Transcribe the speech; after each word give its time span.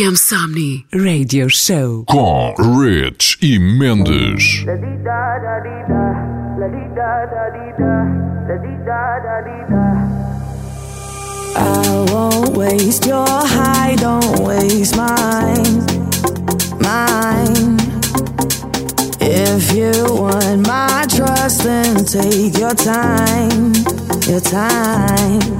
RFM 0.00 0.16
Somni 0.16 0.86
Radio 0.94 1.46
Show 1.50 2.04
com 2.06 2.54
Rich 2.80 3.36
e 3.42 3.58
Mendes. 3.58 4.64
I 11.54 12.06
won't 12.10 12.56
waste 12.56 13.06
your 13.06 13.26
high, 13.28 13.94
don't 13.96 14.40
waste 14.40 14.96
mine, 14.96 15.84
mine. 16.80 17.76
If 19.20 19.74
you 19.74 19.92
want 20.14 20.66
my 20.66 21.04
trust, 21.10 21.64
then 21.64 22.06
take 22.06 22.56
your 22.58 22.74
time, 22.74 23.74
your 24.26 24.40
time. 24.40 25.59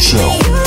Seu 0.00 0.20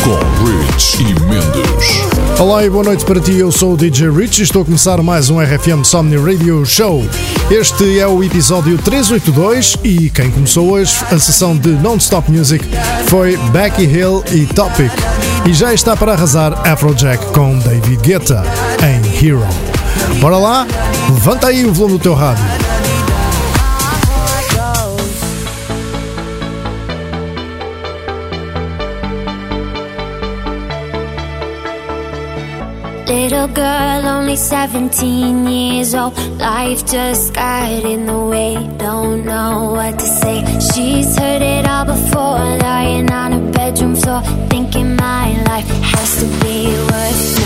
com 0.04 0.18
Rich 0.44 1.02
e 1.02 1.06
Mendes. 1.24 2.38
Olá 2.38 2.66
e 2.66 2.70
boa 2.70 2.84
noite 2.84 3.06
para 3.06 3.20
ti, 3.22 3.38
eu 3.38 3.50
sou 3.50 3.74
o 3.74 3.78
DJ 3.78 4.10
Rich 4.10 4.42
e 4.42 4.44
estou 4.44 4.62
a 4.64 4.66
começar 4.66 5.02
mais 5.02 5.30
um 5.30 5.40
RFM 5.40 5.86
Somni 5.86 6.18
Radio 6.18 6.66
Show. 6.66 7.02
Este 7.50 7.98
é 7.98 8.06
o 8.06 8.22
episódio 8.22 8.78
382 8.80 9.78
e 9.86 10.10
quem 10.10 10.30
começou 10.32 10.72
hoje 10.72 10.98
a 11.10 11.18
sessão 11.18 11.56
de 11.56 11.70
Non-Stop 11.70 12.30
Music 12.30 12.66
foi 13.06 13.38
Becky 13.54 13.84
Hill 13.84 14.22
e 14.34 14.46
Topic. 14.48 14.92
E 15.48 15.54
já 15.54 15.74
está 15.74 15.96
para 15.96 16.12
arrasar 16.12 16.68
Afrojack 16.68 17.26
com 17.28 17.58
David 17.60 18.02
Guetta 18.02 18.44
em 18.84 19.26
Hero. 19.26 19.48
Bora 20.20 20.38
lá? 20.38 20.68
Levanta 21.10 21.48
aí 21.48 21.66
o 21.66 21.72
volume 21.72 21.98
do 21.98 22.04
teu 22.04 22.14
rádio. 22.14 22.61
Little 33.22 33.50
girl, 33.50 34.08
only 34.08 34.36
17 34.36 35.48
years 35.48 35.94
old. 35.94 36.18
Life 36.40 36.84
just 36.88 37.36
got 37.36 37.70
in 37.86 38.08
the 38.08 38.18
way, 38.18 38.56
don't 38.80 39.26
know 39.26 39.74
what 39.74 40.00
to 40.00 40.06
say. 40.06 40.42
She's 40.74 41.16
heard 41.20 41.44
it 41.44 41.68
all 41.68 41.86
before, 41.86 42.58
lying 42.58 43.12
on 43.12 43.32
her 43.34 43.52
bedroom 43.52 43.96
floor, 43.96 44.24
thinking 44.50 44.96
my 44.96 45.40
life 45.44 45.68
has 45.68 46.20
to 46.22 46.26
be 46.44 46.66
worth 46.90 47.41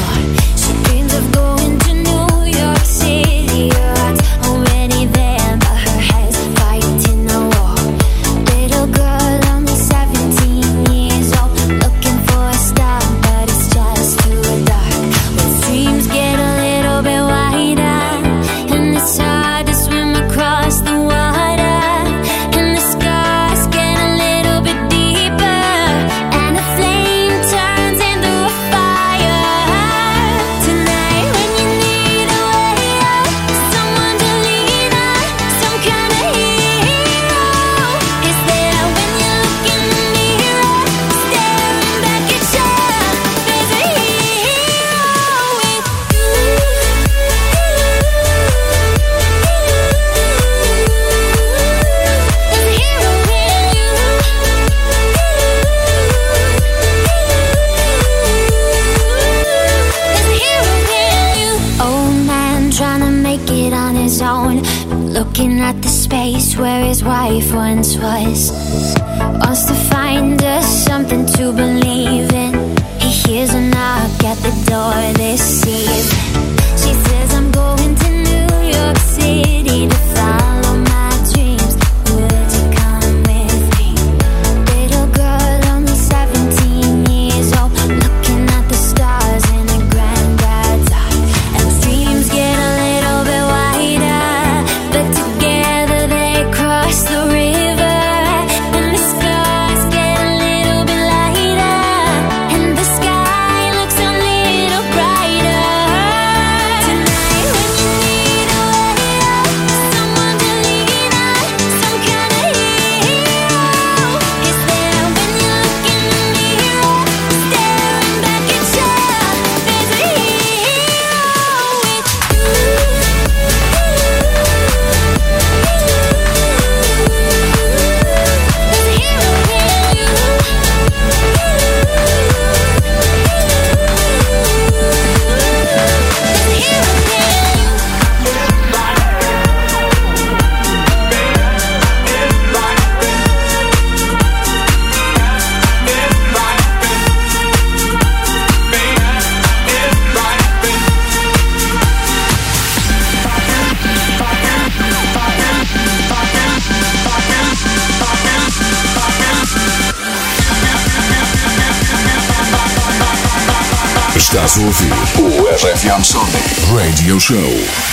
Radio 167.06 167.20
Show. 167.20 167.85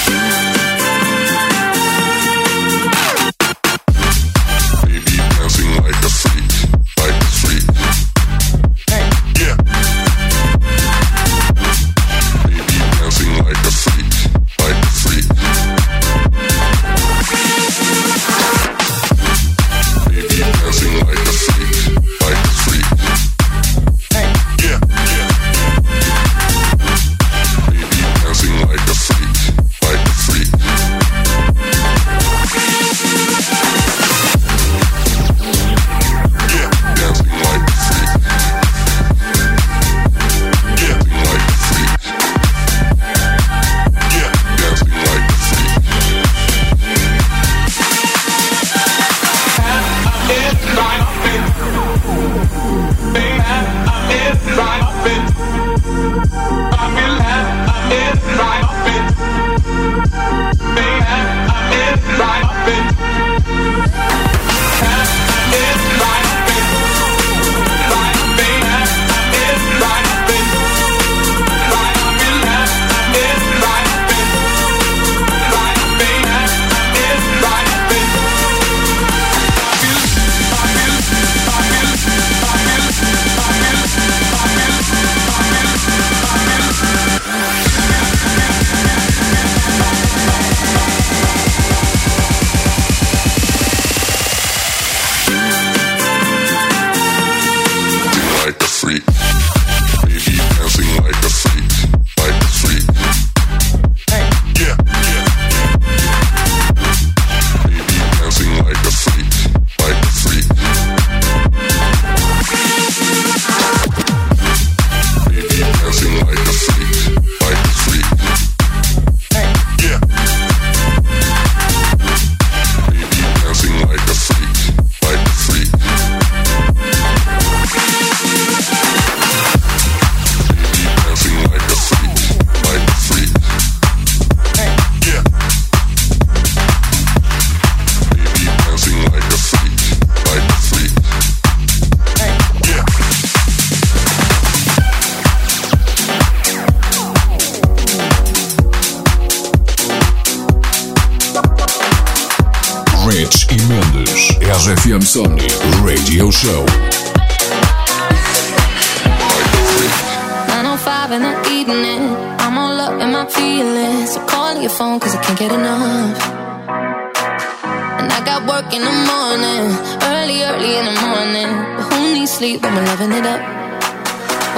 And 168.02 168.10
I 168.12 168.20
got 168.24 168.42
work 168.50 168.74
in 168.74 168.82
the 168.82 168.96
morning, 169.12 169.62
early, 170.10 170.42
early 170.42 170.72
in 170.80 170.84
the 170.90 170.96
morning. 171.06 171.50
But 171.76 171.84
who 171.94 172.14
needs 172.14 172.32
sleep 172.32 172.60
when 172.62 172.74
we're 172.74 172.84
loving 172.86 173.12
it 173.12 173.24
up? 173.24 173.40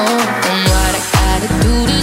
Oh, 0.00 0.20
and 0.50 0.60
what 0.72 0.92
I 0.98 1.02
gotta 1.12 1.48
do 1.62 1.74
to 1.90 1.96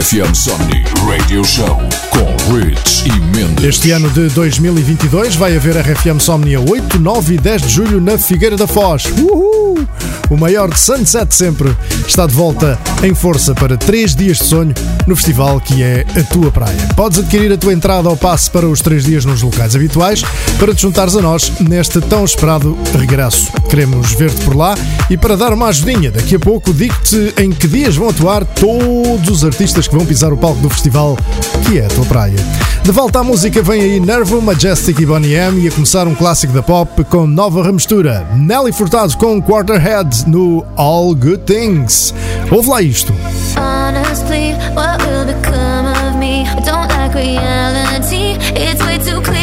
FM 0.00 0.34
Somni 0.34 0.82
Radio 1.06 1.44
Show 1.44 1.78
com 2.08 2.54
Rich 2.54 3.06
e 3.06 3.20
Mendes. 3.36 3.62
Este 3.62 3.90
ano 3.90 4.08
de 4.08 4.30
2022 4.30 5.36
vai 5.36 5.54
haver 5.54 5.76
a 5.76 5.82
RFM 5.82 6.18
Somni 6.18 6.54
a 6.54 6.60
8, 6.60 6.98
9 6.98 7.34
e 7.34 7.38
10 7.38 7.62
de 7.62 7.68
julho 7.68 8.00
na 8.00 8.16
Figueira 8.16 8.56
da 8.56 8.66
Foz. 8.66 9.04
Uhul! 9.18 9.86
O 10.30 10.36
maior 10.38 10.70
de 10.70 10.78
Sunset 10.78 11.34
sempre 11.34 11.76
está 12.06 12.26
de 12.26 12.34
volta 12.34 12.78
em 13.02 13.14
força 13.14 13.54
para 13.54 13.76
3 13.76 14.14
dias 14.14 14.38
de 14.38 14.44
sonho 14.44 14.72
no 15.06 15.14
festival 15.14 15.60
que 15.60 15.82
é 15.82 16.06
a 16.18 16.22
tua 16.32 16.50
praia. 16.50 16.88
Podes 16.96 17.18
adquirir 17.18 17.52
a 17.52 17.58
tua 17.58 17.74
entrada 17.74 18.08
ao 18.08 18.16
passe 18.16 18.50
para 18.50 18.66
os 18.66 18.80
3 18.80 19.04
dias 19.04 19.24
nos 19.26 19.42
locais 19.42 19.76
habituais 19.76 20.22
para 20.58 20.74
te 20.74 20.80
juntares 20.82 21.14
a 21.14 21.20
nós 21.20 21.52
neste 21.60 22.00
tão 22.00 22.24
esperado 22.24 22.78
regresso. 22.98 23.52
Queremos 23.68 24.12
ver-te 24.12 24.40
por 24.44 24.56
lá 24.56 24.74
e 25.10 25.16
para 25.16 25.36
dar 25.36 25.52
uma 25.52 25.66
ajudinha, 25.66 26.08
daqui 26.08 26.36
a 26.36 26.38
pouco 26.38 26.72
digo-te 26.72 27.34
em 27.36 27.50
que 27.50 27.66
dias 27.66 27.96
vão 27.96 28.08
atuar 28.08 28.44
todos 28.44 29.28
os 29.28 29.44
artistas 29.44 29.88
que 29.88 29.96
vão 29.96 30.06
pisar 30.06 30.32
o 30.32 30.36
palco 30.36 30.60
do 30.60 30.70
festival, 30.70 31.18
que 31.66 31.80
é 31.80 31.86
a 31.86 31.88
tua 31.88 32.04
praia. 32.04 32.36
De 32.84 32.92
volta 32.92 33.18
à 33.18 33.24
música 33.24 33.60
vem 33.60 33.82
aí 33.82 33.98
Nervo, 33.98 34.40
Majestic 34.40 35.00
e 35.00 35.06
Bonnie 35.06 35.34
M 35.34 35.62
e 35.62 35.66
a 35.66 35.72
começar 35.72 36.06
um 36.06 36.14
clássico 36.14 36.52
da 36.52 36.62
pop 36.62 37.02
com 37.04 37.26
nova 37.26 37.64
remistura. 37.64 38.24
Nelly 38.36 38.72
Furtado 38.72 39.16
com 39.16 39.42
Quarterhead 39.42 40.28
no 40.28 40.64
All 40.76 41.12
Good 41.12 41.42
Things. 41.44 42.14
Ouve 42.48 42.70
lá 42.70 42.80
isto. 42.80 43.12
Honestly, 43.56 44.54
what 44.76 45.04
will 45.04 45.26
become 45.26 45.88
of 45.88 46.18
me? 46.18 46.42
I 46.42 46.60
don't 46.64 46.88
like 46.88 47.16
reality, 47.16 48.38
it's 48.54 48.80
way 48.84 48.98
too 48.98 49.20
clear. 49.22 49.39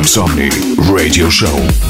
Insomni 0.00 0.48
Radio 0.88 1.28
Show. 1.28 1.89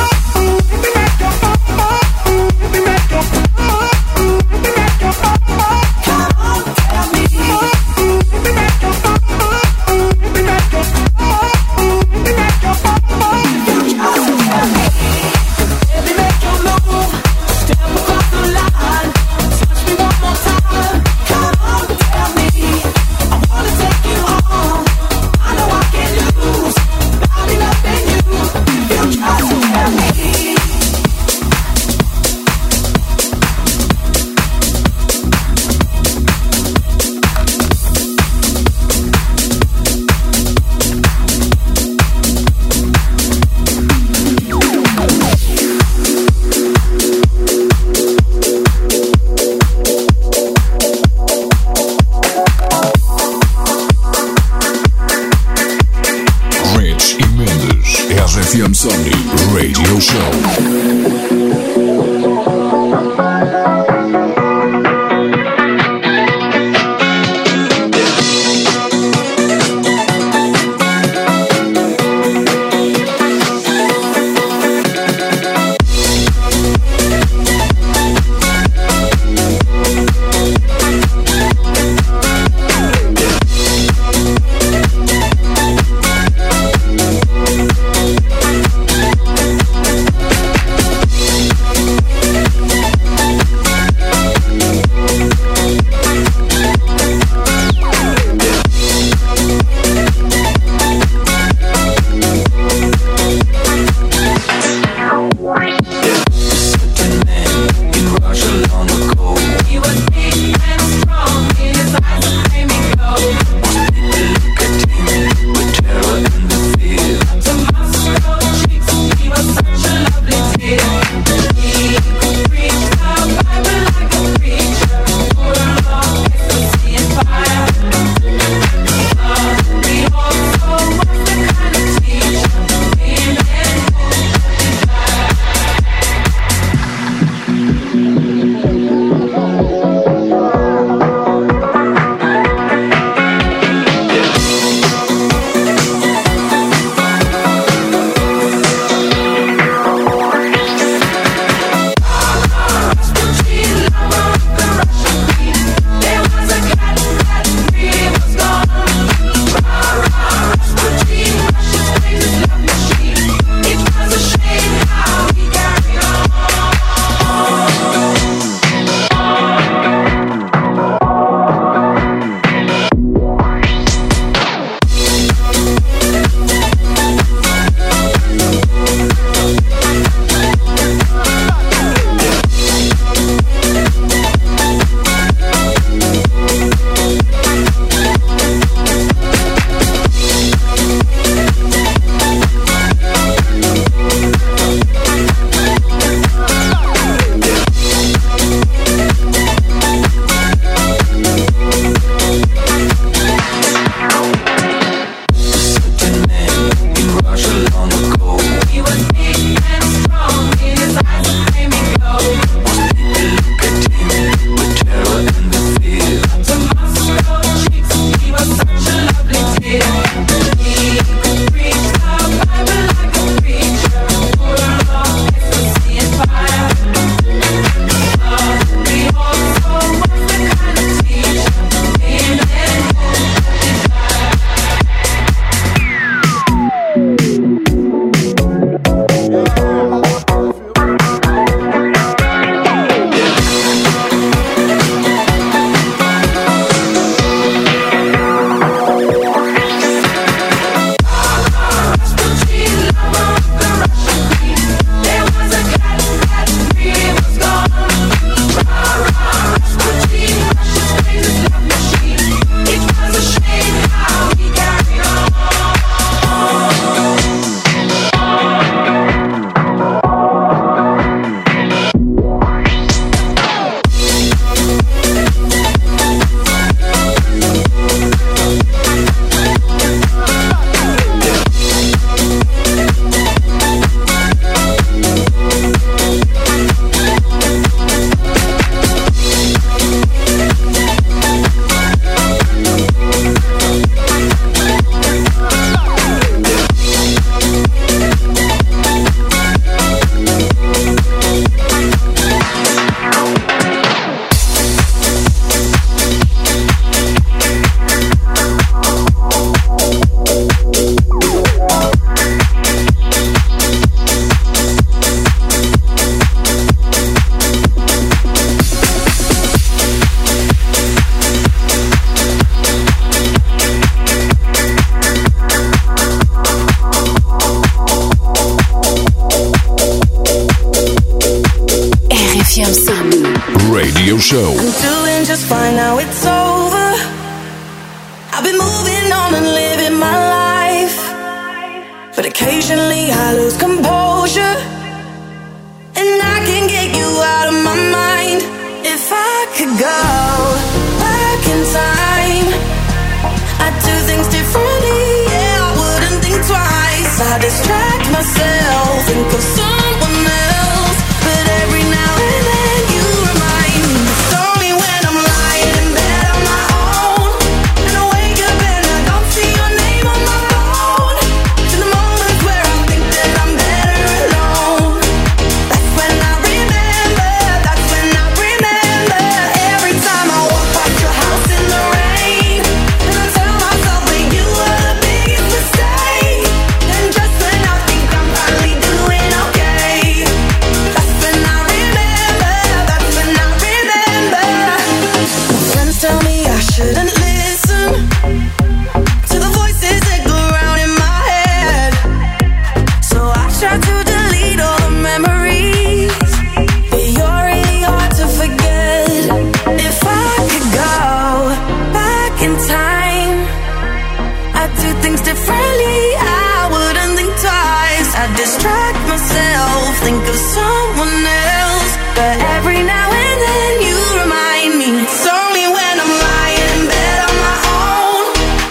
things 415.11 415.27
differently, 415.27 416.01
I 416.15 416.71
wouldn't 416.71 417.13
think 417.19 417.33
twice. 417.35 418.11
I 418.15 418.25
distract 418.39 419.01
myself, 419.11 419.91
think 420.07 420.23
of 420.23 420.39
someone 420.55 421.25
else. 421.59 421.91
But 422.15 422.35
every 422.55 422.79
now 422.79 423.07
and 423.11 423.37
then 423.43 423.71
you 423.87 423.97
remind 424.23 424.71
me. 424.79 424.89
It's 425.03 425.27
only 425.27 425.67
when 425.67 425.95
I'm 426.03 426.13
lying 426.27 426.67
in 426.71 426.81
bed 426.87 427.19
on 427.27 427.35
my 427.43 427.57
own. 427.75 428.23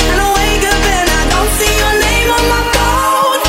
And 0.09 0.17
I 0.17 0.29
wake 0.41 0.65
up 0.65 0.85
and 0.97 1.09
I 1.21 1.23
don't 1.29 1.53
see 1.61 1.75
your 1.83 1.95
name 2.09 2.31
on 2.37 2.45
my 2.55 2.63
phone. 2.73 3.41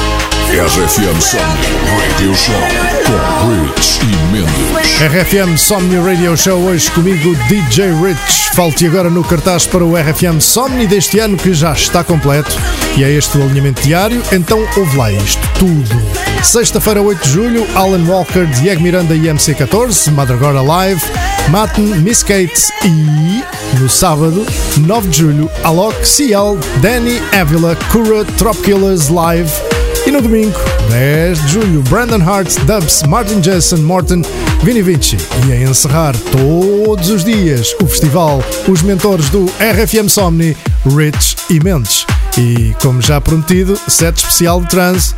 RFM 0.51 1.19
Somni 1.31 1.71
Radio 1.95 2.31
Show. 2.35 3.20
Rich 3.41 4.01
e 4.03 4.31
Mendes. 4.31 5.01
RFM 5.01 5.57
Somni 5.57 5.97
Radio 5.97 6.37
Show 6.37 6.59
hoje 6.59 6.91
comigo, 6.91 7.35
DJ 7.47 7.91
Rich. 7.91 8.51
Falte 8.53 8.85
agora 8.85 9.09
no 9.09 9.23
cartaz 9.23 9.65
para 9.65 9.83
o 9.83 9.95
RFM 9.95 10.39
Somni 10.39 10.85
deste 10.85 11.17
ano 11.17 11.35
que 11.35 11.51
já 11.51 11.73
está 11.73 12.03
completo 12.03 12.55
e 12.95 13.03
é 13.03 13.09
este 13.09 13.39
o 13.39 13.41
alinhamento 13.41 13.81
diário, 13.81 14.21
então 14.31 14.59
ouve 14.77 14.95
lá 14.95 15.11
isto 15.11 15.41
tudo. 15.57 16.43
Sexta-feira, 16.43 17.01
8 17.01 17.23
de 17.23 17.29
julho, 17.29 17.67
Alan 17.73 18.05
Walker, 18.05 18.45
Diego 18.45 18.81
Miranda 18.81 19.15
e 19.15 19.21
MC14, 19.21 20.11
Mothergore 20.11 20.57
Alive, 20.57 21.01
Matten, 21.49 21.85
Miss 22.01 22.21
Kate 22.21 22.61
e, 22.85 23.43
no 23.79 23.89
sábado, 23.89 24.45
9 24.77 25.09
de 25.09 25.17
julho, 25.17 25.51
Alok, 25.63 25.95
CL, 26.05 26.59
Danny, 26.81 27.19
Avila, 27.39 27.75
Cura, 27.91 28.23
Trop 28.37 28.61
Killers 28.61 29.09
Live 29.09 29.70
e 30.05 30.11
no 30.11 30.21
domingo, 30.21 30.59
10 30.89 31.41
de 31.43 31.47
julho, 31.53 31.81
Brandon 31.83 32.21
Hart, 32.21 32.49
Dubs, 32.65 33.03
Martin 33.03 33.39
Jason, 33.39 33.77
Morton, 33.77 34.21
Vinny 34.63 34.81
Vinci 34.81 35.17
E 35.47 35.51
a 35.51 35.61
encerrar 35.61 36.15
todos 36.31 37.09
os 37.09 37.23
dias 37.23 37.75
o 37.81 37.87
festival, 37.87 38.43
os 38.67 38.81
mentores 38.81 39.29
do 39.29 39.45
RFM 39.59 40.09
Somni, 40.09 40.57
Rich 40.85 41.37
e 41.49 41.59
Mendes. 41.59 42.05
E, 42.37 42.75
como 42.81 43.01
já 43.01 43.21
prometido, 43.21 43.79
set 43.87 44.17
especial 44.17 44.61
de 44.61 44.67
trans 44.67 45.13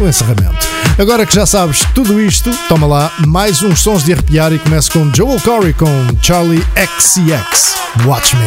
o 0.00 0.06
encerramento. 0.06 0.66
Agora 0.98 1.24
que 1.24 1.34
já 1.34 1.46
sabes 1.46 1.80
tudo 1.94 2.20
isto, 2.20 2.50
toma 2.68 2.86
lá 2.86 3.12
mais 3.26 3.62
uns 3.62 3.80
sons 3.80 4.04
de 4.04 4.12
arrepiar 4.12 4.52
e 4.52 4.58
começa 4.58 4.90
com 4.92 5.12
Joel 5.14 5.40
Corey 5.40 5.72
com 5.72 5.86
Charlie 6.20 6.64
XCX. 6.76 7.76
Watch 8.04 8.34
me. 8.36 8.46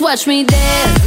watch 0.00 0.26
me 0.26 0.44
dance. 0.44 0.99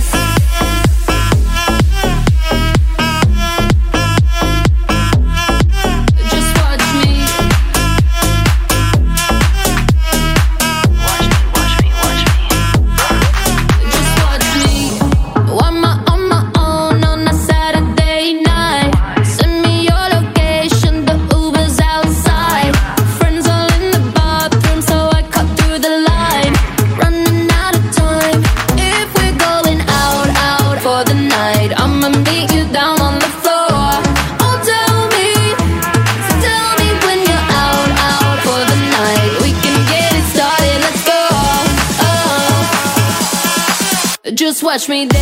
watch 44.74 44.90
me 44.90 45.13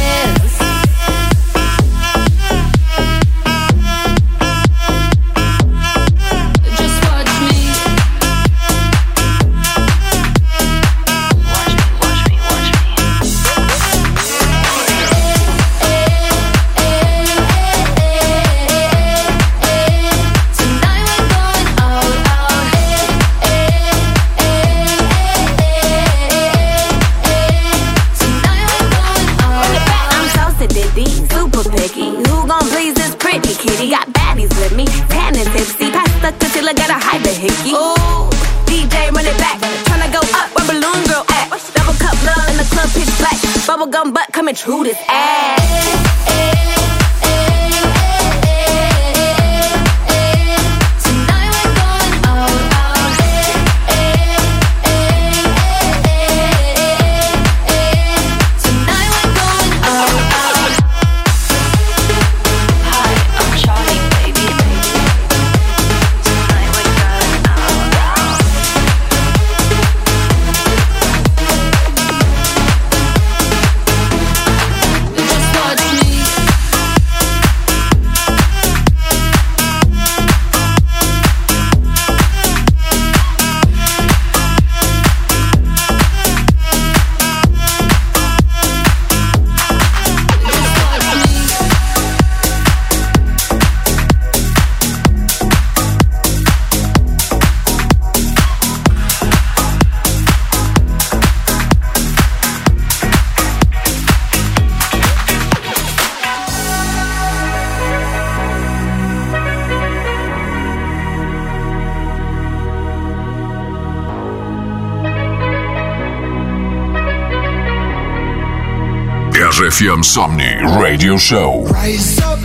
FM 119.82 120.04
Somni 120.04 120.80
Radio 120.80 121.18
Show. 121.18 121.64
Rise 121.64 122.20
up 122.20 122.38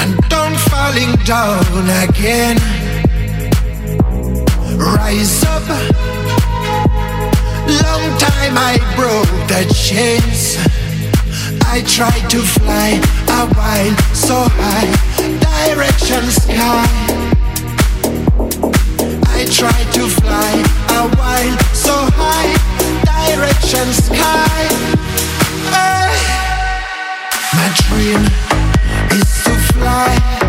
and 0.00 0.16
don't 0.30 0.56
falling 0.72 1.12
down 1.26 1.84
again. 2.08 2.56
Rise 4.78 5.44
up. 5.44 5.68
Long 7.68 8.04
time 8.16 8.56
I 8.56 8.80
broke 8.96 9.28
the 9.52 9.70
chains. 9.76 10.56
I 11.66 11.82
tried 11.82 12.26
to 12.30 12.40
fly 12.40 12.98
a 13.28 13.44
while 13.52 13.96
so 14.14 14.48
high, 14.48 14.88
direction 15.44 16.24
sky. 16.30 16.88
I 19.28 19.44
tried 19.52 19.92
to 19.92 20.08
fly 20.08 20.52
a 20.88 21.02
while 21.18 21.58
so 21.74 21.92
high 22.16 22.74
direction 23.04 23.92
sky 23.92 24.94
my 27.56 27.68
dream 27.88 28.22
is 29.18 29.44
to 29.44 29.52
fly. 29.72 30.43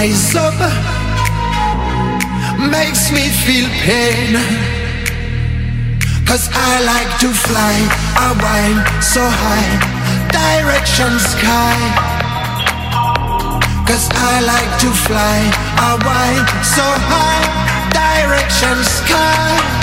rise 0.00 0.34
up 0.34 0.54
makes 2.70 3.12
me 3.12 3.28
feel 3.44 3.68
pain. 3.84 4.32
Cause 6.28 6.48
I 6.52 6.72
like 6.92 7.12
to 7.22 7.28
fly, 7.46 7.74
I 8.26 8.28
wind 8.44 8.78
so 9.04 9.22
high, 9.42 9.72
direction 10.40 11.12
sky. 11.32 11.76
Cause 13.88 14.08
I 14.12 14.40
like 14.52 14.72
to 14.84 14.90
fly, 15.06 15.38
I 15.88 15.90
wind 16.08 16.46
so 16.76 16.86
high, 17.12 17.44
direction 18.00 18.76
sky. 18.84 19.79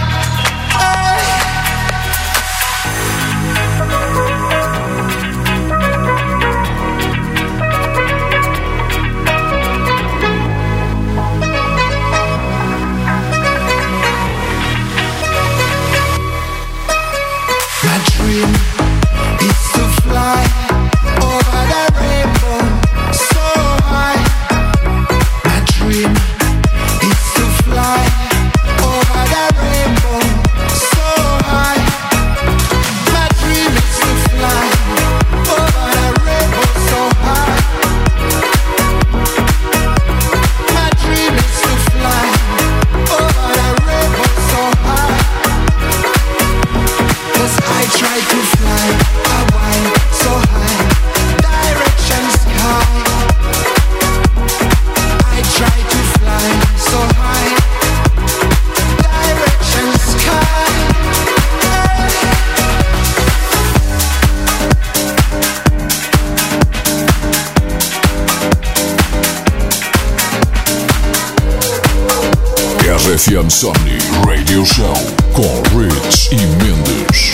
FM 73.18 73.50
Somni 73.50 73.98
Radio 74.28 74.64
Show 74.64 74.94
com 75.34 75.64
Ritz 75.76 76.30
e 76.32 76.36
Mendes. 76.64 77.34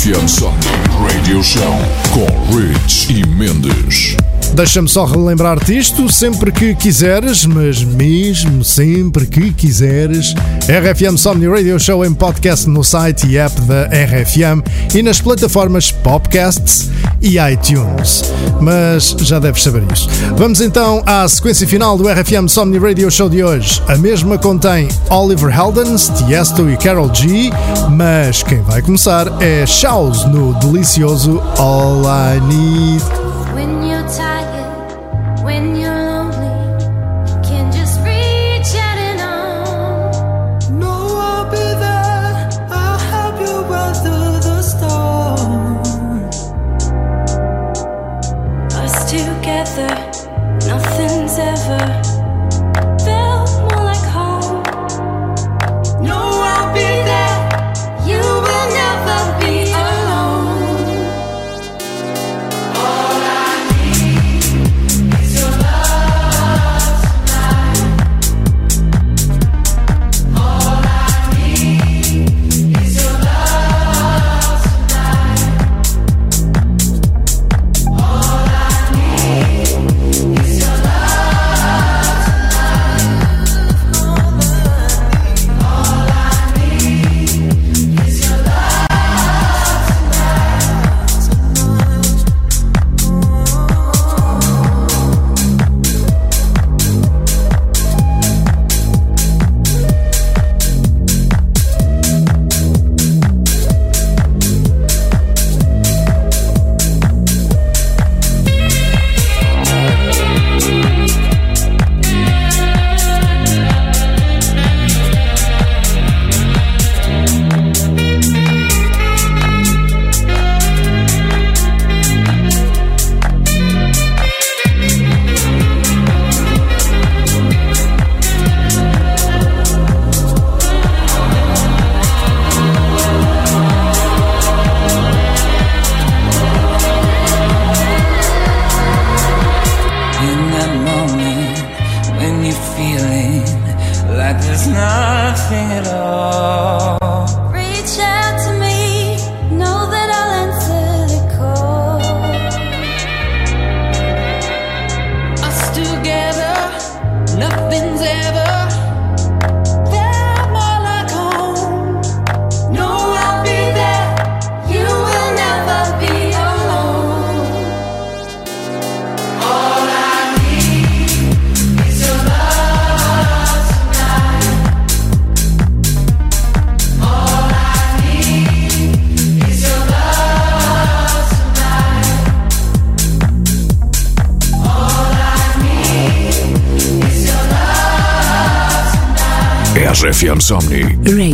RFM 0.00 0.26
Sonic 0.26 0.66
Radio 0.98 1.42
Show 1.44 1.74
com 2.10 2.56
Rich 2.56 3.12
e 3.12 3.26
Mendes. 3.26 4.16
Deixa-me 4.54 4.88
só 4.88 5.04
relembrar-te 5.04 5.76
isto 5.76 6.10
sempre 6.10 6.50
que 6.50 6.74
quiseres, 6.74 7.44
mas 7.44 7.84
mesmo 7.84 8.64
sempre 8.64 9.26
que 9.26 9.52
quiseres. 9.52 10.32
RFM 10.66 11.18
Somni 11.18 11.46
Radio 11.46 11.78
Show 11.78 12.02
em 12.02 12.14
podcast 12.14 12.66
no 12.66 12.82
site 12.82 13.26
e 13.26 13.36
app 13.36 13.60
da 13.62 13.88
RFM 13.88 14.64
e 14.94 15.02
nas 15.02 15.20
plataformas 15.20 15.92
Popcasts 15.92 16.88
e 17.20 17.38
iTunes. 17.38 18.24
Mas 18.60 19.16
já 19.20 19.38
deves 19.38 19.62
saber 19.62 19.84
isso. 19.92 20.08
Vamos 20.36 20.60
então 20.60 21.02
à 21.06 21.26
sequência 21.28 21.66
final 21.66 21.96
do 21.96 22.08
RFM 22.08 22.48
Somni 22.48 22.78
Radio 22.78 23.10
Show 23.10 23.28
de 23.28 23.42
hoje. 23.42 23.82
A 23.88 23.96
mesma 23.96 24.38
contém 24.38 24.88
Oliver 25.08 25.54
Heldens, 25.56 26.10
Tiesto 26.16 26.68
e 26.68 26.76
Carol 26.76 27.12
G, 27.14 27.50
mas 27.90 28.42
quem 28.42 28.62
vai 28.62 28.82
começar 28.82 29.26
é 29.40 29.64
Shouse 29.66 30.28
no 30.28 30.54
delicioso 30.54 31.40
All 31.58 32.02
I 32.04 32.40
Need. 32.40 33.29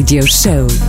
Radio 0.06 0.24
Show. 0.24 0.85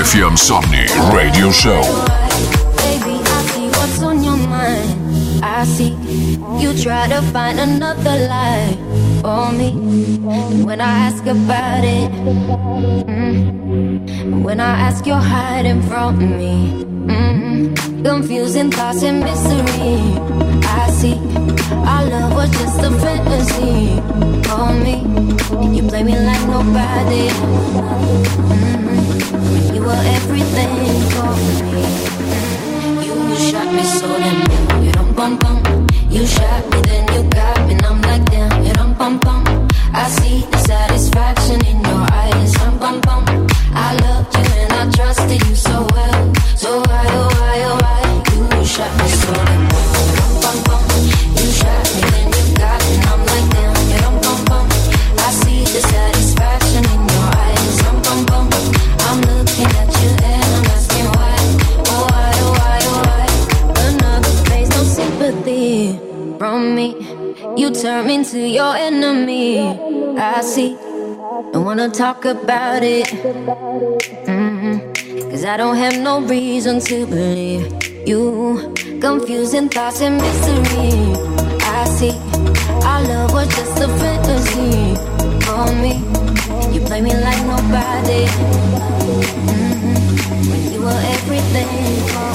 RFM 0.00 0.34
Somni 0.34 0.88
Radio 1.12 1.50
Show. 1.52 1.82
Baby, 2.80 3.20
I 3.20 3.42
see 3.52 3.68
what's 3.68 4.02
on 4.02 4.24
your 4.24 4.38
mind. 4.38 5.44
I 5.44 5.64
see 5.64 5.90
you 6.58 6.72
try 6.82 7.06
to 7.08 7.20
find 7.34 7.60
another 7.60 8.16
on 9.22 9.58
me. 9.58 9.72
When 10.64 10.80
I 10.80 10.90
ask 11.06 11.22
about 11.26 11.84
it, 11.84 12.10
mm, 13.12 14.42
when 14.42 14.58
I 14.58 14.88
ask, 14.88 15.04
you're 15.04 15.16
hiding 15.16 15.82
from 15.82 16.16
me. 16.18 16.82
Mm, 17.04 18.02
confusing 18.02 18.70
thoughts 18.70 19.02
and 19.02 19.20
mystery 19.20 20.59
fantasy. 21.00 21.14
Our 21.74 22.04
love 22.06 22.34
was 22.34 22.50
just 22.50 22.80
a 22.80 22.90
fantasy. 22.98 24.00
Call 24.48 24.72
me, 24.74 24.96
you 25.76 25.82
play 25.88 26.02
me 26.02 26.12
like 26.12 26.46
nobody. 26.46 27.28
Mm-hmm. 28.50 29.74
You 29.74 29.82
were 29.82 30.02
everything 30.16 30.74
for 31.12 31.32
me. 31.40 31.82
Mm-hmm. 32.60 33.30
You 33.30 33.36
shot 33.50 33.72
me 33.72 33.82
so 33.84 34.08
damn. 34.18 34.84
You 34.84 34.92
dum 34.92 35.14
bum 35.14 35.38
bum. 35.38 35.86
You 36.10 36.26
shot 36.26 36.64
me, 36.70 36.80
then 36.82 37.04
you 37.14 37.22
got 37.30 37.66
me, 37.66 37.72
and 37.74 37.86
I'm 37.86 38.00
like 38.02 38.24
damn. 38.30 38.64
You 38.64 38.72
dum 38.72 38.94
bum 38.94 39.18
bum. 39.18 39.68
I 39.92 40.08
see 40.08 40.40
the 40.50 40.58
satisfaction 40.58 41.64
in 41.66 41.80
your 41.80 42.06
eyes. 42.12 42.52
Dum 42.54 42.78
bum 42.78 43.00
bum. 43.00 43.24
I 43.72 43.96
loved 43.96 44.34
you 44.36 44.44
and 44.62 44.72
I 44.72 44.90
trusted 44.90 45.42
you 45.48 45.54
so 45.54 45.86
well. 45.92 46.09
turn 67.80 68.10
into 68.10 68.38
your 68.38 68.76
enemy. 68.76 69.58
I 70.18 70.42
see. 70.42 70.76
Don't 71.52 71.64
wanna 71.64 71.88
talk 71.88 72.26
about 72.26 72.82
it. 72.82 73.06
Mm-hmm. 74.26 75.30
Cause 75.30 75.46
I 75.46 75.56
don't 75.56 75.76
have 75.76 75.98
no 75.98 76.20
reason 76.20 76.80
to 76.80 77.06
believe 77.06 77.72
you. 78.06 78.74
Confusing 79.00 79.70
thoughts 79.70 80.02
and 80.02 80.18
mystery. 80.18 81.14
I 81.64 81.84
see. 81.96 82.12
Our 82.84 83.02
love 83.08 83.32
was 83.32 83.48
just 83.48 83.80
a 83.80 83.88
fantasy 83.88 84.94
for 85.46 85.64
me. 85.80 86.04
You 86.74 86.80
play 86.84 87.00
me 87.00 87.14
like 87.14 87.40
nobody. 87.46 88.26
Mm-hmm. 89.48 90.50
When 90.50 90.72
you 90.72 90.80
were 90.82 91.02
everything 91.16 91.68
for 92.12 92.30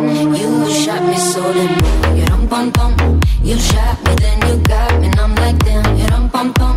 me. 0.00 0.40
You 0.40 0.72
shot 0.72 1.02
me 1.04 1.16
so 1.18 1.42
limp. 1.50 1.82
You 2.16 2.24
dum 2.24 2.46
bum 2.46 2.70
bum. 2.70 3.15
You 3.46 3.56
shot 3.58 4.02
me, 4.04 4.12
then 4.16 4.38
you 4.48 4.56
got 4.64 5.00
me, 5.00 5.06
and 5.06 5.20
I'm 5.20 5.34
like, 5.36 5.56
damn, 5.60 5.96
you 5.96 6.06
dum 6.08 6.28
pum 6.30 6.52
pum. 6.52 6.76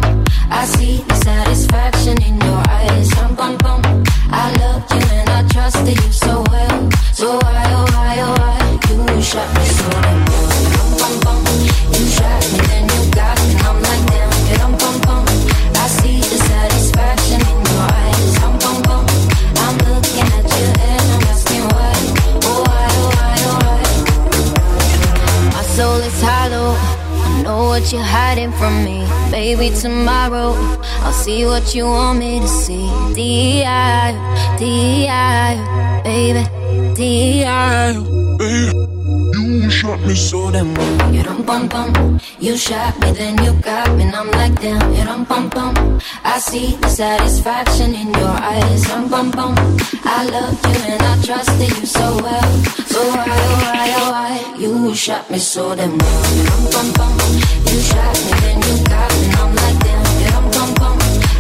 I 0.52 0.66
see 0.66 0.98
the 0.98 1.16
satisfaction 1.16 2.22
in 2.22 2.40
your 2.40 2.62
eyes, 2.70 3.10
dum 3.10 3.36
pum 3.36 3.58
pum. 3.58 3.82
I 4.30 4.56
love 4.60 4.89
Maybe 29.50 29.76
tomorrow 29.76 30.54
I'll 31.02 31.12
see 31.12 31.44
what 31.44 31.74
you 31.74 31.86
want 31.86 32.20
me 32.20 32.40
to 32.40 32.48
see. 32.48 32.86
D.I. 33.16 34.14
D.I. 34.60 36.02
baby. 36.04 36.94
D.I. 36.94 37.94
You 38.40 38.79
shot 40.08 40.46
me 40.46 40.52
damn 40.52 40.74
well. 40.74 41.14
You 41.14 41.24
don't 41.24 41.46
bum 41.46 41.68
bum. 41.68 42.20
You 42.40 42.58
shot 42.58 43.00
me, 43.00 43.12
then 43.12 43.44
you 43.44 43.54
got 43.62 43.96
me, 43.96 44.04
and 44.04 44.16
I'm 44.16 44.32
like 44.32 44.60
damn. 44.62 44.94
You 44.94 45.04
don't 45.04 45.28
bum 45.28 45.50
bum. 45.50 46.00
I 46.24 46.40
see 46.40 46.76
the 46.76 46.88
satisfaction 46.90 47.94
in 47.94 48.14
your 48.14 48.36
eyes. 48.54 48.90
I'm 48.92 49.10
bum 49.10 49.32
bum. 49.32 49.56
I 50.04 50.26
love 50.26 50.60
you 50.66 50.94
and 50.94 51.02
I 51.02 51.22
trusted 51.24 51.70
you 51.78 51.86
so 51.86 52.18
well. 52.24 52.52
So 52.88 53.00
why, 53.10 53.26
oh 53.28 53.58
why, 53.64 53.94
oh 53.98 54.12
why? 54.12 54.56
You 54.58 54.96
shot 54.96 55.30
me 55.30 55.40
so 55.40 55.76
damn 55.76 55.98
well. 55.98 56.36
You 56.36 56.46
don't 56.46 56.72
bum 56.72 56.94
bum. 56.94 57.18
You 57.68 57.80
shot 57.82 58.16
me, 58.26 58.32
then 58.42 58.58
you 58.68 58.84
got 58.86 59.12
me, 59.20 59.26
and 59.26 59.36
I'm 59.36 59.56
like 59.56 59.80
damn. 59.80 60.22
You 60.22 60.30
don't 60.32 60.52
bum 60.54 60.74
bum. 60.76 60.98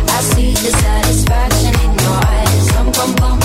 I 0.09 0.21
see 0.21 0.51
the 0.51 0.71
satisfaction 0.83 1.73
in 1.85 1.91
your 2.03 2.19
eyes. 2.25 2.75
I'm 2.77 2.91
bum 2.91 3.15
bum. 3.15 3.38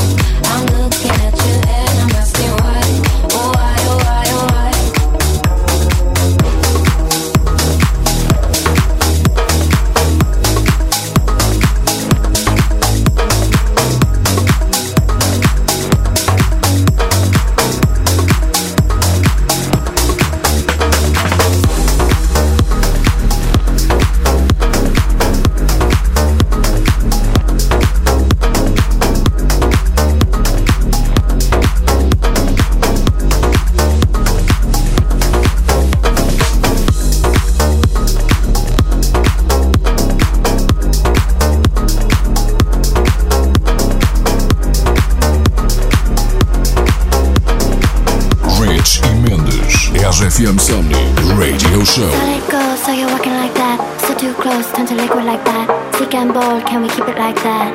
RFM 50.35 50.59
Somni 50.59 50.99
Radio 51.39 51.85
Show. 51.85 52.03
Let 52.03 52.43
it 52.43 52.51
go, 52.51 52.75
so 52.75 52.91
you're 52.91 53.07
walking 53.07 53.35
like 53.35 53.55
that. 53.55 53.79
So 54.03 54.19
too 54.19 54.35
close, 54.35 54.67
turn 54.73 54.85
to 54.87 54.95
liquid 54.97 55.25
like 55.25 55.45
that. 55.45 55.71
Sick 55.95 56.13
and 56.13 56.35
bold, 56.35 56.67
can 56.67 56.83
we 56.83 56.89
keep 56.89 57.07
it 57.07 57.17
like 57.17 57.37
that? 57.47 57.71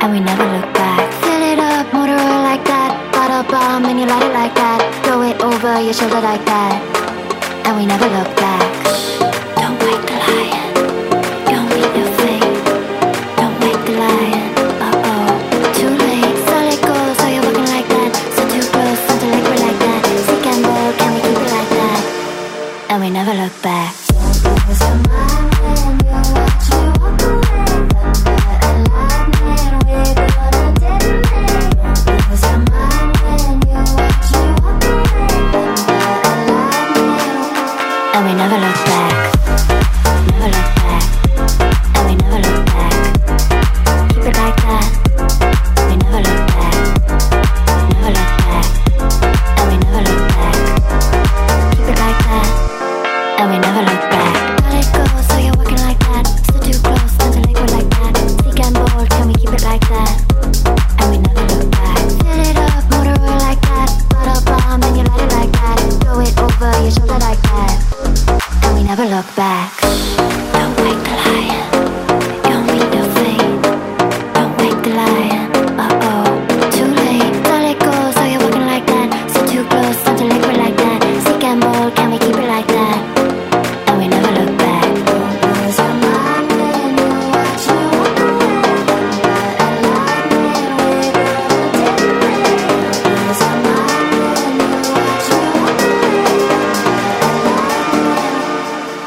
And 0.00 0.12
we 0.12 0.20
never 0.20 0.44
look 0.46 0.72
back. 0.74 1.10
Fill 1.26 1.42
it 1.42 1.58
up, 1.58 1.92
motor 1.92 2.14
oil 2.14 2.42
like 2.46 2.64
that. 2.70 2.94
Bottle 3.10 3.42
bomb, 3.50 3.84
and 3.86 3.98
you 3.98 4.06
light 4.06 4.22
it 4.22 4.32
like 4.32 4.54
that. 4.54 4.78
Throw 5.02 5.22
it 5.22 5.42
over 5.42 5.82
your 5.82 5.92
shoulder 5.92 6.20
like 6.20 6.44
that. 6.46 6.78
And 7.66 7.76
we 7.76 7.84
never 7.84 8.06
look 8.06 8.30
back. 8.36 9.21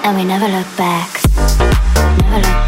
And 0.06 0.16
we 0.16 0.24
never 0.24 0.48
look 0.48 0.68
back. 0.78 1.10
Never 2.22 2.36
look 2.36 2.44
back. 2.44 2.65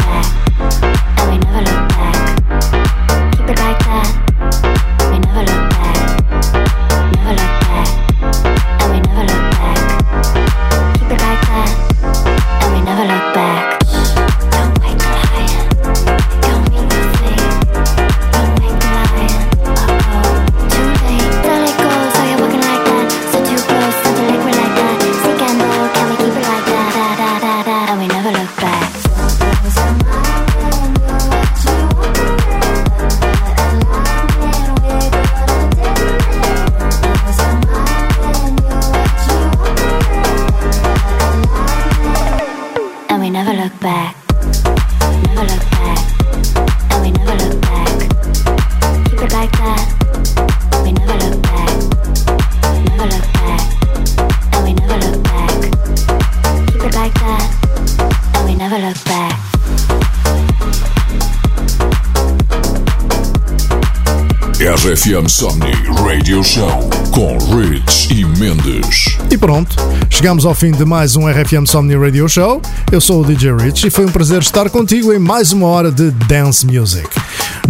RFM 65.08 65.30
Somni 65.30 65.72
Radio 66.06 66.44
Show 66.44 66.70
com 67.12 67.38
Rich 67.56 68.14
e 68.14 68.26
Mendes. 68.26 69.18
E 69.32 69.38
pronto, 69.38 69.74
chegamos 70.10 70.46
ao 70.46 70.54
fim 70.54 70.72
de 70.72 70.84
mais 70.84 71.16
um 71.16 71.30
RFM 71.30 71.66
Somni 71.66 71.96
Radio 71.96 72.28
Show. 72.28 72.62
Eu 72.92 73.00
sou 73.00 73.22
o 73.22 73.26
DJ 73.26 73.56
Rich 73.56 73.88
e 73.88 73.90
foi 73.90 74.06
um 74.06 74.12
prazer 74.12 74.42
estar 74.42 74.70
contigo 74.70 75.14
em 75.14 75.18
mais 75.18 75.54
uma 75.54 75.68
hora 75.68 75.94
de 75.94 76.12
Dance 76.12 76.66
Music. 76.66 77.08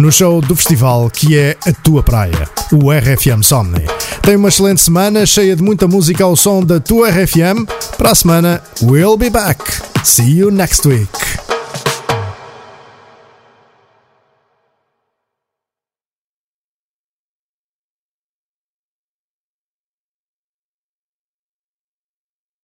No 0.00 0.10
show 0.10 0.40
do 0.40 0.56
festival 0.56 1.08
que 1.10 1.38
é 1.38 1.56
a 1.64 1.72
tua 1.72 2.02
praia, 2.02 2.48
o 2.72 2.90
RFM 2.90 3.44
Somni. 3.44 3.86
Tenha 4.20 4.36
uma 4.36 4.48
excelente 4.48 4.80
semana 4.80 5.24
cheia 5.24 5.54
de 5.54 5.62
muita 5.62 5.86
música 5.86 6.24
ao 6.24 6.34
som 6.34 6.64
da 6.64 6.80
tua 6.80 7.08
RFM. 7.08 7.64
Para 7.96 8.10
a 8.10 8.14
semana, 8.16 8.60
we'll 8.82 9.16
be 9.16 9.30
back. 9.30 9.62
See 10.02 10.38
you 10.38 10.50
next 10.50 10.88
week. 10.88 11.17